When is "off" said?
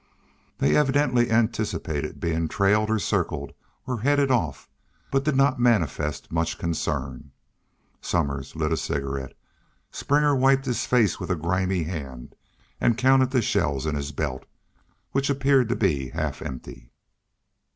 4.31-4.67